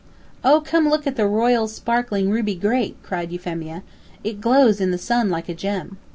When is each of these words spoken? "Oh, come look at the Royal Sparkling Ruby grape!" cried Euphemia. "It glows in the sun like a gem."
"Oh, 0.43 0.61
come 0.61 0.89
look 0.89 1.05
at 1.05 1.15
the 1.15 1.27
Royal 1.27 1.67
Sparkling 1.67 2.31
Ruby 2.31 2.55
grape!" 2.55 2.97
cried 3.03 3.31
Euphemia. 3.31 3.83
"It 4.23 4.41
glows 4.41 4.81
in 4.81 4.89
the 4.89 4.97
sun 4.97 5.29
like 5.29 5.47
a 5.47 5.53
gem." 5.53 5.99